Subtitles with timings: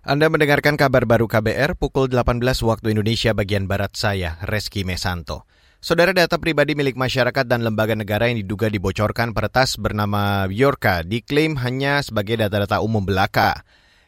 [0.00, 5.44] Anda mendengarkan kabar baru KBR pukul 18 waktu Indonesia bagian Barat saya, Reski Mesanto.
[5.76, 11.60] Saudara data pribadi milik masyarakat dan lembaga negara yang diduga dibocorkan peretas bernama Bjorka diklaim
[11.60, 13.60] hanya sebagai data-data umum belaka.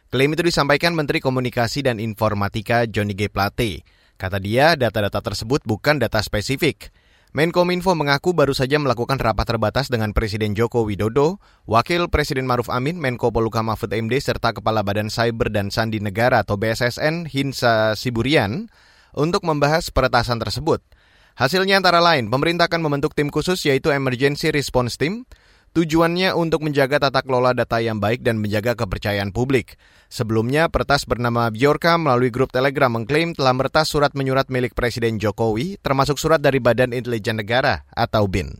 [0.09, 3.29] Klaim itu disampaikan Menteri Komunikasi dan Informatika Johnny G.
[3.29, 3.85] Plate.
[4.17, 6.89] Kata dia, data-data tersebut bukan data spesifik.
[7.33, 13.01] Menkominfo mengaku baru saja melakukan rapat terbatas dengan Presiden Joko Widodo, Wakil Presiden Maruf Amin,
[13.01, 18.69] Menko Polhukam Mahfud MD, serta Kepala Badan Cyber dan Sandi Negara atau BSSN Hinsa Siburian
[19.17, 20.85] untuk membahas peretasan tersebut.
[21.33, 25.25] Hasilnya antara lain, pemerintah akan membentuk tim khusus yaitu Emergency Response Team
[25.73, 29.73] Tujuannya untuk menjaga tata kelola data yang baik dan menjaga kepercayaan publik.
[30.05, 35.81] Sebelumnya, pertas bernama Bjorka melalui grup Telegram mengklaim telah meretas surat menyurat milik Presiden Jokowi,
[35.81, 38.53] termasuk surat dari Badan Intelijen Negara atau BIN.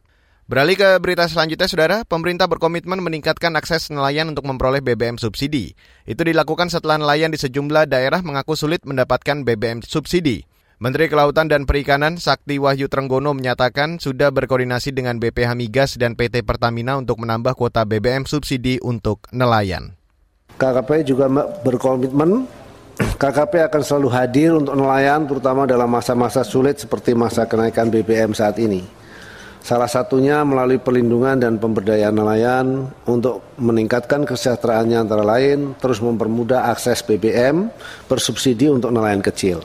[0.49, 1.98] Beralih ke berita selanjutnya, Saudara.
[2.02, 5.77] Pemerintah berkomitmen meningkatkan akses nelayan untuk memperoleh BBM subsidi.
[6.09, 10.50] Itu dilakukan setelah nelayan di sejumlah daerah mengaku sulit mendapatkan BBM subsidi.
[10.82, 16.42] Menteri Kelautan dan Perikanan Sakti Wahyu Trenggono menyatakan sudah berkoordinasi dengan BPH Migas dan PT
[16.42, 19.94] Pertamina untuk menambah kuota BBM subsidi untuk nelayan.
[20.58, 21.30] KKP juga
[21.62, 22.50] berkomitmen
[22.94, 28.62] KKP akan selalu hadir untuk nelayan terutama dalam masa-masa sulit seperti masa kenaikan BBM saat
[28.62, 28.86] ini.
[29.64, 37.00] Salah satunya melalui perlindungan dan pemberdayaan nelayan untuk meningkatkan kesejahteraannya antara lain terus mempermudah akses
[37.00, 37.72] BBM
[38.12, 39.64] bersubsidi untuk nelayan kecil.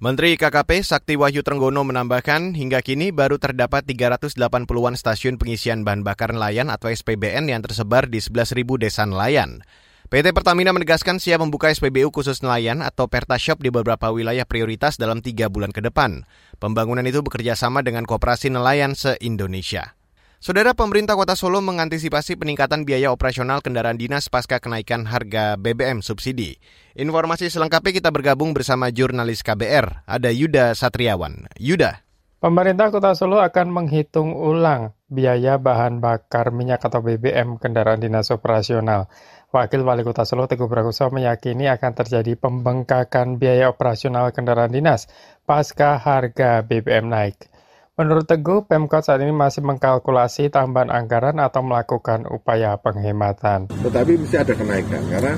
[0.00, 6.32] Menteri KKP Sakti Wahyu Trenggono menambahkan hingga kini baru terdapat 380-an stasiun pengisian bahan bakar
[6.32, 9.60] nelayan atau SPBN yang tersebar di 11.000 desa nelayan.
[10.08, 15.20] PT Pertamina menegaskan siap membuka SPBU khusus nelayan atau Pertashop di beberapa wilayah prioritas dalam
[15.20, 16.24] tiga bulan ke depan.
[16.56, 19.99] Pembangunan itu bekerja sama dengan Koperasi Nelayan se-Indonesia.
[20.40, 26.56] Saudara pemerintah Kota Solo mengantisipasi peningkatan biaya operasional kendaraan dinas pasca kenaikan harga BBM subsidi.
[26.96, 31.44] Informasi selengkapnya kita bergabung bersama jurnalis KBR, ada Yuda Satriawan.
[31.60, 32.00] Yuda.
[32.40, 39.12] Pemerintah Kota Solo akan menghitung ulang biaya bahan bakar minyak atau BBM kendaraan dinas operasional.
[39.52, 45.04] Wakil Wali Kota Solo Teguh Prakoso meyakini akan terjadi pembengkakan biaya operasional kendaraan dinas
[45.44, 47.49] pasca harga BBM naik.
[47.98, 53.66] Menurut Teguh, Pemkot saat ini masih mengkalkulasi tambahan anggaran atau melakukan upaya penghematan.
[53.66, 55.34] Tetapi mesti ada kenaikan karena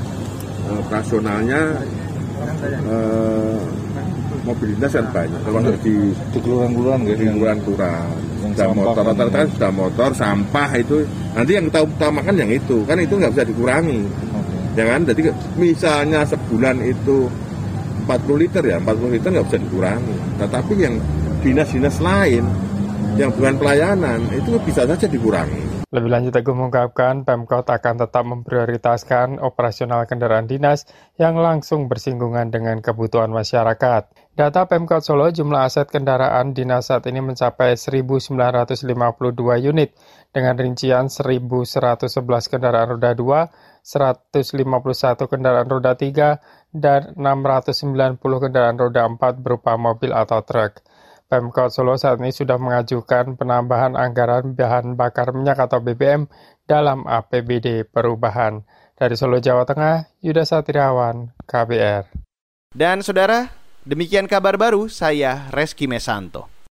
[0.69, 1.61] uh, operasionalnya
[2.93, 3.57] uh,
[4.45, 5.41] mobilitas kan banyak.
[5.49, 7.17] Kalau di di kelurahan-kelurahan gitu.
[7.17, 8.11] Di kelurahan-kelurahan.
[8.43, 10.97] Sudah motor, rata-rata kan sudah motor, sampah itu
[11.33, 14.01] nanti yang kita utamakan yang itu kan itu nggak bisa dikurangi.
[14.05, 14.77] Okay.
[14.77, 15.01] Ya kan?
[15.09, 15.21] Jadi
[15.57, 17.33] misalnya sebulan itu
[18.05, 20.17] 40 liter ya, 40 liter nggak bisa dikurangi.
[20.37, 20.95] Tetapi yang
[21.43, 22.47] dinas-dinas lain
[23.19, 25.83] yang bukan pelayanan itu bisa saja dikurangi.
[25.93, 30.89] Lebih lanjut, Teguh mengungkapkan Pemkot akan tetap memprioritaskan operasional kendaraan dinas
[31.21, 34.09] yang langsung bersinggungan dengan kebutuhan masyarakat.
[34.33, 38.33] Data Pemkot Solo, jumlah aset kendaraan dinas saat ini mencapai 1.952
[39.69, 39.93] unit,
[40.33, 42.09] dengan rincian 1.111
[42.49, 46.41] kendaraan roda 2, 151 kendaraan roda 3,
[46.73, 50.81] dan 690 kendaraan roda 4 berupa mobil atau truk.
[51.33, 56.29] Pemkot Solo saat ini sudah mengajukan penambahan anggaran bahan bakar minyak atau BBM
[56.69, 58.61] dalam APBD perubahan.
[58.93, 62.13] Dari Solo, Jawa Tengah, Yuda Satriawan, KBR.
[62.77, 63.49] Dan saudara,
[63.89, 66.53] demikian kabar baru saya Reski Mesanto.